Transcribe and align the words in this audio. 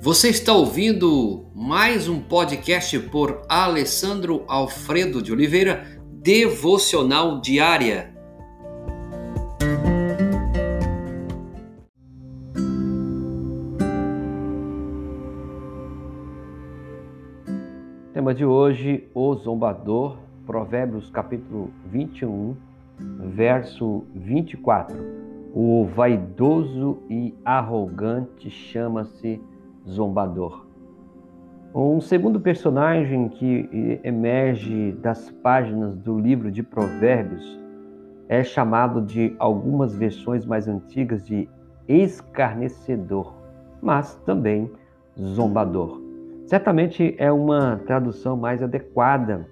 Você 0.00 0.28
está 0.28 0.52
ouvindo 0.52 1.46
mais 1.52 2.08
um 2.08 2.20
podcast 2.20 2.96
por 3.10 3.42
Alessandro 3.48 4.44
Alfredo 4.46 5.20
de 5.20 5.32
Oliveira, 5.32 6.00
Devocional 6.22 7.40
Diária. 7.40 8.14
Tema 18.14 18.32
de 18.32 18.44
hoje: 18.44 19.08
O 19.12 19.34
Zombador, 19.34 20.16
Provérbios 20.46 21.10
capítulo 21.10 21.72
21, 21.90 22.56
verso 23.34 24.04
24. 24.14 24.96
O 25.52 25.84
vaidoso 25.92 26.98
e 27.10 27.34
arrogante 27.44 28.48
chama-se 28.48 29.40
zombador. 29.88 30.66
Um 31.74 32.00
segundo 32.00 32.40
personagem 32.40 33.28
que 33.28 34.00
emerge 34.02 34.92
das 35.00 35.30
páginas 35.30 35.96
do 35.96 36.18
livro 36.18 36.50
de 36.50 36.62
Provérbios 36.62 37.58
é 38.28 38.42
chamado 38.42 39.00
de 39.00 39.34
algumas 39.38 39.94
versões 39.94 40.44
mais 40.44 40.68
antigas 40.68 41.24
de 41.24 41.48
escarnecedor, 41.86 43.34
mas 43.82 44.16
também 44.26 44.70
zombador. 45.18 46.00
Certamente 46.46 47.14
é 47.18 47.30
uma 47.30 47.80
tradução 47.86 48.36
mais 48.36 48.62
adequada, 48.62 49.46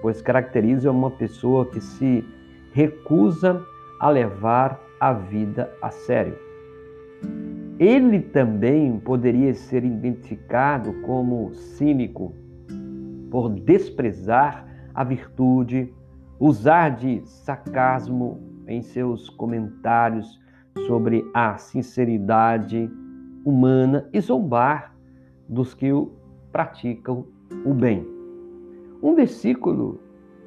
pois 0.00 0.20
caracteriza 0.20 0.90
uma 0.90 1.10
pessoa 1.10 1.66
que 1.66 1.80
se 1.80 2.24
recusa 2.72 3.60
a 4.00 4.08
levar 4.08 4.80
a 5.00 5.12
vida 5.12 5.70
a 5.80 5.90
sério. 5.90 6.51
Ele 7.82 8.20
também 8.20 8.96
poderia 9.00 9.52
ser 9.54 9.82
identificado 9.82 10.92
como 11.02 11.52
cínico 11.52 12.32
por 13.28 13.50
desprezar 13.50 14.64
a 14.94 15.02
virtude, 15.02 15.92
usar 16.38 16.90
de 16.90 17.20
sarcasmo 17.26 18.40
em 18.68 18.82
seus 18.82 19.28
comentários 19.30 20.40
sobre 20.86 21.28
a 21.34 21.58
sinceridade 21.58 22.88
humana 23.44 24.08
e 24.12 24.20
zombar 24.20 24.94
dos 25.48 25.74
que 25.74 25.88
praticam 26.52 27.26
o 27.64 27.74
bem. 27.74 28.06
Um 29.02 29.16
versículo 29.16 30.00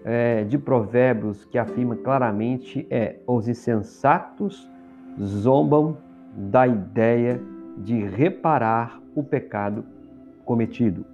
é, 0.05 0.45
de 0.45 0.57
Provérbios 0.57 1.43
que 1.43 1.57
afirma 1.57 1.97
claramente 1.97 2.87
é: 2.89 3.19
os 3.27 3.49
insensatos 3.49 4.71
zombam 5.19 6.04
da 6.35 6.67
ideia 6.67 7.41
de 7.77 8.03
reparar 8.03 9.01
o 9.15 9.23
pecado 9.23 9.85
cometido. 10.43 11.05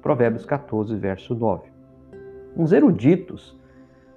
Provérbios 0.00 0.46
14, 0.46 0.96
verso 0.96 1.34
9. 1.34 1.68
Os 2.56 2.72
eruditos 2.72 3.56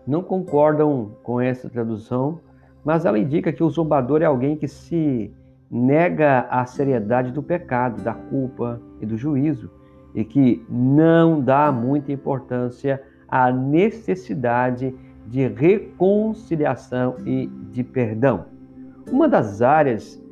não 0.08 0.24
concordam 0.24 1.12
com 1.22 1.40
essa 1.40 1.70
tradução, 1.70 2.40
mas 2.84 3.06
ela 3.06 3.20
indica 3.20 3.52
que 3.52 3.64
o 3.64 3.70
zombador 3.70 4.22
é 4.22 4.26
alguém 4.26 4.56
que 4.56 4.68
se 4.68 5.34
nega 5.70 6.48
a 6.50 6.66
seriedade 6.66 7.32
do 7.32 7.42
pecado, 7.42 8.02
da 8.02 8.14
culpa 8.14 8.82
e 9.02 9.06
do 9.06 9.18
juízo, 9.18 9.70
e 10.14 10.24
que 10.24 10.66
não 10.70 11.42
dá 11.42 11.72
muita 11.72 12.12
importância 12.12 13.02
à 13.28 13.52
necessidade 13.52 14.94
de 15.28 15.48
reconciliação 15.48 17.16
e 17.26 17.48
de 17.72 17.84
perdão. 17.84 18.46
Uma 19.12 19.28
das 19.28 19.62
áreas 19.62 20.23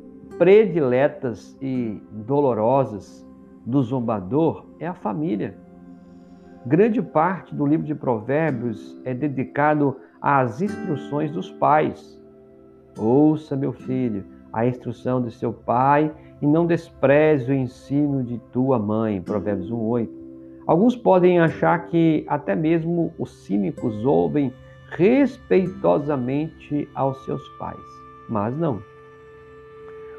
prediletas 0.42 1.56
e 1.62 2.02
dolorosas 2.10 3.24
do 3.64 3.80
zombador 3.80 4.66
é 4.80 4.88
a 4.88 4.94
família. 4.94 5.56
Grande 6.66 7.00
parte 7.00 7.54
do 7.54 7.64
livro 7.64 7.86
de 7.86 7.94
Provérbios 7.94 9.00
é 9.04 9.14
dedicado 9.14 9.96
às 10.20 10.60
instruções 10.60 11.30
dos 11.30 11.48
pais. 11.48 12.20
Ouça, 12.98 13.54
meu 13.54 13.72
filho, 13.72 14.24
a 14.52 14.66
instrução 14.66 15.22
de 15.22 15.30
seu 15.30 15.52
pai 15.52 16.12
e 16.40 16.46
não 16.48 16.66
despreze 16.66 17.52
o 17.52 17.54
ensino 17.54 18.24
de 18.24 18.38
tua 18.52 18.80
mãe. 18.80 19.22
Provérbios 19.22 19.70
1:8. 19.70 20.10
Alguns 20.66 20.96
podem 20.96 21.38
achar 21.38 21.86
que 21.86 22.24
até 22.26 22.56
mesmo 22.56 23.14
os 23.16 23.44
cínicos 23.44 24.04
ouvem 24.04 24.52
respeitosamente 24.88 26.88
aos 26.96 27.24
seus 27.24 27.48
pais, 27.60 27.78
mas 28.28 28.58
não. 28.58 28.90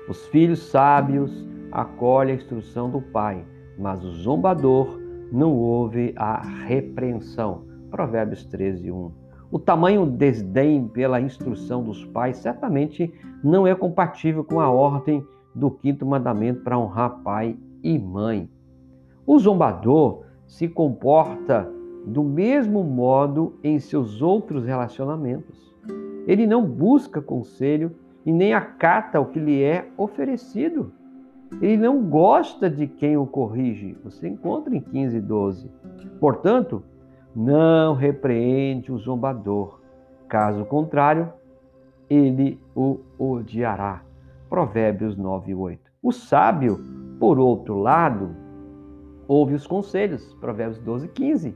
Os 0.08 0.28
filhos 0.28 0.59
sábios 0.59 1.31
acolhem 1.72 2.34
a 2.34 2.38
instrução 2.38 2.90
do 2.90 3.02
pai, 3.02 3.46
mas 3.80 4.03
o 4.03 4.12
zombador 4.12 5.00
não 5.31 5.56
ouve 5.56 6.14
a 6.18 6.41
repreensão. 6.41 7.64
Provérbios 7.90 8.44
13, 8.46 8.91
1. 8.91 9.12
O 9.50 9.59
tamanho 9.59 10.06
desdém 10.06 10.88
pela 10.88 11.22
instrução 11.22 11.84
dos 11.84 12.03
pais 12.06 12.38
certamente 12.38 13.14
não 13.44 13.66
é 13.66 13.74
compatível 13.74 14.44
com 14.44 14.59
a 14.59 14.69
ordem 14.69 15.25
do 15.56 15.72
quinto 15.72 16.06
mandamento 16.06 16.64
para 16.64 16.78
honrar 16.78 17.22
pai 17.24 17.56
e 17.81 17.97
mãe. 17.97 18.50
O 19.25 19.40
zombador 19.40 20.24
se 20.46 20.68
comporta 20.68 21.72
do 22.06 22.24
mesmo 22.24 22.84
modo 22.84 23.53
em 23.64 23.80
seus 23.80 24.22
outros 24.22 24.66
relacionamentos. 24.66 25.74
Ele 26.28 26.46
não 26.46 26.66
busca 26.66 27.22
conselho 27.22 27.96
e 28.25 28.31
nem 28.31 28.53
acata 28.53 29.19
o 29.19 29.25
que 29.25 29.39
lhe 29.39 29.61
é 29.61 29.88
oferecido. 29.97 30.91
Ele 31.61 31.78
não 31.78 32.01
gosta 32.03 32.69
de 32.69 32.88
quem 32.88 33.17
o 33.17 33.25
corrige. 33.25 33.97
Você 34.03 34.28
encontra 34.28 34.75
em 34.75 34.81
15 34.81 35.17
e 35.17 35.22
12. 35.22 35.72
Portanto, 36.19 36.84
não 37.35 37.94
repreende 37.94 38.91
o 38.91 38.97
zombador. 38.97 39.79
Caso 40.28 40.66
contrário, 40.66 41.31
ele 42.09 42.59
o 42.75 43.00
odiará. 43.17 44.01
Provérbios 44.50 45.17
9 45.17 45.51
e 45.51 45.55
8. 45.55 45.91
O 46.01 46.11
sábio, 46.11 46.79
por 47.19 47.40
outro 47.40 47.78
lado, 47.79 48.35
ouve 49.28 49.53
os 49.53 49.66
conselhos. 49.66 50.34
Provérbios 50.35 50.79
12 50.79 51.05
e 51.05 51.09
15. 51.09 51.55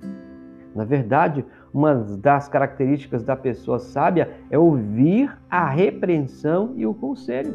Na 0.77 0.85
verdade, 0.85 1.43
uma 1.73 1.95
das 1.95 2.47
características 2.47 3.23
da 3.23 3.35
pessoa 3.35 3.79
sábia 3.79 4.29
é 4.51 4.59
ouvir 4.59 5.35
a 5.49 5.67
repreensão 5.67 6.73
e 6.75 6.85
o 6.85 6.93
conselho. 6.93 7.51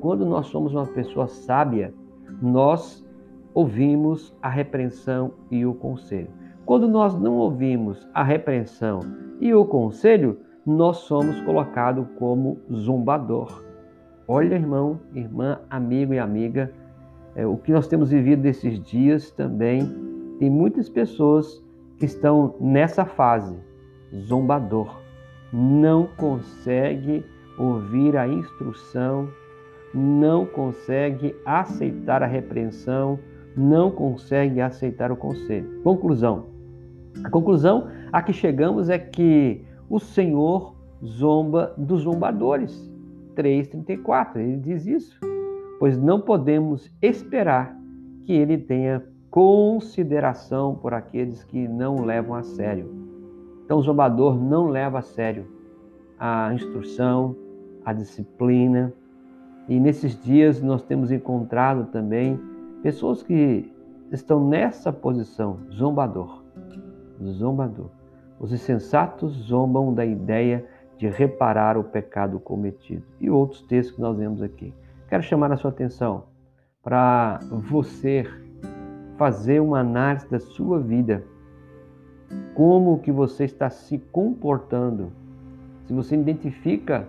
Quando 0.00 0.24
nós 0.24 0.46
somos 0.46 0.72
uma 0.72 0.86
pessoa 0.86 1.26
sábia, 1.26 1.92
nós 2.40 3.04
ouvimos 3.52 4.32
a 4.40 4.48
repreensão 4.48 5.32
e 5.50 5.66
o 5.66 5.74
conselho. 5.74 6.28
Quando 6.64 6.86
nós 6.86 7.18
não 7.18 7.34
ouvimos 7.34 8.08
a 8.14 8.22
repreensão 8.22 9.00
e 9.40 9.52
o 9.52 9.64
conselho, 9.64 10.38
nós 10.64 10.98
somos 10.98 11.40
colocados 11.40 12.06
como 12.16 12.58
zombador. 12.72 13.64
Olha, 14.28 14.54
irmão, 14.54 15.00
irmã, 15.12 15.58
amigo 15.68 16.14
e 16.14 16.20
amiga, 16.20 16.72
é, 17.34 17.44
o 17.44 17.56
que 17.56 17.72
nós 17.72 17.88
temos 17.88 18.10
vivido 18.10 18.42
nesses 18.42 18.78
dias 18.78 19.32
também, 19.32 19.80
tem 20.38 20.48
muitas 20.48 20.88
pessoas 20.88 21.60
estão 22.04 22.54
nessa 22.60 23.04
fase, 23.04 23.56
zombador, 24.14 25.00
não 25.52 26.06
consegue 26.16 27.24
ouvir 27.58 28.16
a 28.16 28.26
instrução, 28.26 29.28
não 29.94 30.46
consegue 30.46 31.34
aceitar 31.44 32.22
a 32.22 32.26
repreensão, 32.26 33.18
não 33.56 33.90
consegue 33.90 34.60
aceitar 34.60 35.12
o 35.12 35.16
conselho. 35.16 35.82
Conclusão. 35.82 36.46
A 37.22 37.28
conclusão 37.28 37.88
a 38.10 38.22
que 38.22 38.32
chegamos 38.32 38.88
é 38.88 38.98
que 38.98 39.64
o 39.88 39.98
Senhor 39.98 40.74
zomba 41.04 41.74
dos 41.76 42.02
zombadores. 42.02 42.90
3:34, 43.34 44.40
ele 44.40 44.56
diz 44.56 44.86
isso. 44.86 45.18
Pois 45.78 45.98
não 45.98 46.20
podemos 46.20 46.90
esperar 47.02 47.76
que 48.24 48.32
ele 48.32 48.56
tenha 48.56 49.02
consideração 49.32 50.74
por 50.74 50.92
aqueles 50.92 51.42
que 51.42 51.66
não 51.66 52.04
levam 52.04 52.34
a 52.34 52.42
sério. 52.42 52.94
Então, 53.64 53.78
o 53.78 53.82
zombador 53.82 54.38
não 54.38 54.68
leva 54.68 54.98
a 54.98 55.02
sério 55.02 55.46
a 56.18 56.52
instrução, 56.52 57.34
a 57.82 57.94
disciplina. 57.94 58.92
E 59.66 59.80
nesses 59.80 60.20
dias 60.22 60.60
nós 60.60 60.82
temos 60.82 61.10
encontrado 61.10 61.86
também 61.86 62.38
pessoas 62.82 63.22
que 63.22 63.72
estão 64.12 64.46
nessa 64.46 64.92
posição, 64.92 65.60
zombador. 65.72 66.44
Zombador. 67.24 67.88
Os 68.38 68.52
insensatos 68.52 69.32
zombam 69.32 69.94
da 69.94 70.04
ideia 70.04 70.66
de 70.98 71.08
reparar 71.08 71.78
o 71.78 71.84
pecado 71.84 72.38
cometido. 72.38 73.02
E 73.18 73.30
outros 73.30 73.62
textos 73.62 73.96
que 73.96 74.02
nós 74.02 74.16
vemos 74.18 74.42
aqui. 74.42 74.74
Quero 75.08 75.22
chamar 75.22 75.50
a 75.52 75.56
sua 75.56 75.70
atenção 75.70 76.24
para 76.82 77.40
você 77.70 78.26
fazer 79.22 79.60
uma 79.60 79.78
análise 79.78 80.28
da 80.28 80.40
sua 80.40 80.80
vida. 80.80 81.22
Como 82.56 82.98
que 82.98 83.12
você 83.12 83.44
está 83.44 83.70
se 83.70 83.96
comportando? 84.10 85.12
Se 85.86 85.94
você 85.94 86.16
identifica 86.16 87.06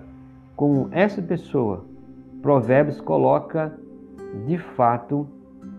com 0.55 0.89
essa 0.91 1.23
pessoa, 1.23 1.85
Provérbios 2.39 3.01
coloca 3.01 3.73
de 4.45 4.59
fato 4.59 5.27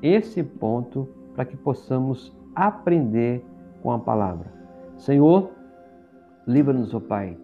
esse 0.02 0.42
ponto 0.42 1.08
para 1.36 1.44
que 1.44 1.56
possamos 1.56 2.36
aprender 2.52 3.44
com 3.80 3.92
a 3.92 3.98
palavra. 4.00 4.52
Senhor, 4.96 5.52
livra-nos, 6.48 6.92
ó 6.92 6.98
Pai, 6.98 7.38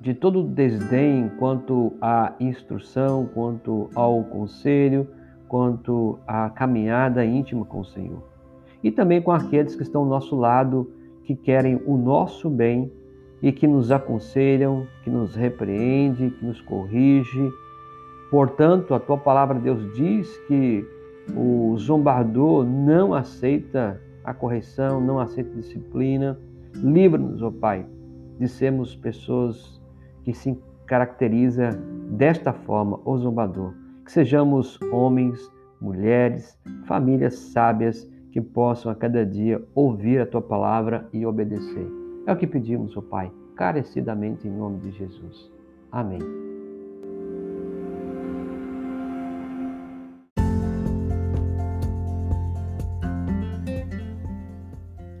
de 0.00 0.14
todo 0.14 0.44
desdém 0.44 1.28
quanto 1.40 1.92
à 2.00 2.34
instrução, 2.38 3.28
quanto 3.34 3.90
ao 3.96 4.22
conselho, 4.22 5.08
quanto 5.48 6.18
à 6.26 6.50
caminhada 6.50 7.24
íntima 7.24 7.64
com 7.64 7.80
o 7.80 7.84
Senhor. 7.84 8.22
E 8.82 8.90
também 8.90 9.20
com 9.20 9.32
aqueles 9.32 9.74
que 9.74 9.82
estão 9.82 10.02
ao 10.02 10.06
nosso 10.06 10.36
lado, 10.36 10.90
que 11.24 11.34
querem 11.34 11.80
o 11.84 11.96
nosso 11.96 12.48
bem 12.48 12.92
e 13.42 13.50
que 13.52 13.66
nos 13.66 13.90
aconselham, 13.90 14.86
que 15.02 15.10
nos 15.10 15.34
repreende, 15.34 16.30
que 16.30 16.44
nos 16.44 16.60
corrige. 16.60 17.50
Portanto, 18.30 18.94
a 18.94 19.00
tua 19.00 19.16
palavra, 19.16 19.58
Deus, 19.58 19.92
diz 19.94 20.36
que 20.46 20.86
o 21.36 21.76
zombador 21.78 22.64
não 22.64 23.14
aceita 23.14 24.00
a 24.24 24.32
correção, 24.32 25.00
não 25.00 25.18
aceita 25.18 25.54
disciplina. 25.54 26.38
Livra-nos, 26.74 27.42
ó 27.42 27.50
Pai, 27.50 27.86
de 28.38 28.48
sermos 28.48 28.94
pessoas 28.94 29.80
que 30.24 30.32
se 30.32 30.58
caracteriza 30.86 31.70
desta 32.10 32.52
forma, 32.52 33.00
o 33.04 33.16
zombador. 33.18 33.74
Que 34.08 34.12
sejamos 34.12 34.80
homens, 34.90 35.52
mulheres, 35.78 36.58
famílias 36.86 37.34
sábias 37.34 38.10
que 38.32 38.40
possam 38.40 38.90
a 38.90 38.94
cada 38.94 39.22
dia 39.22 39.62
ouvir 39.74 40.18
a 40.18 40.24
tua 40.24 40.40
palavra 40.40 41.06
e 41.12 41.26
obedecer. 41.26 41.86
É 42.26 42.32
o 42.32 42.36
que 42.38 42.46
pedimos, 42.46 42.96
ó 42.96 43.02
Pai, 43.02 43.30
carecidamente 43.54 44.48
em 44.48 44.50
nome 44.50 44.78
de 44.80 44.92
Jesus. 44.92 45.52
Amém. 45.92 46.20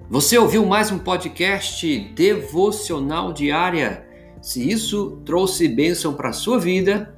Você 0.08 0.38
ouviu 0.38 0.64
mais 0.64 0.90
um 0.90 0.98
podcast 0.98 1.86
devocional 2.14 3.34
diária? 3.34 4.06
Se 4.40 4.66
isso 4.66 5.20
trouxe 5.26 5.68
bênção 5.68 6.14
para 6.14 6.30
a 6.30 6.32
sua 6.32 6.58
vida, 6.58 7.17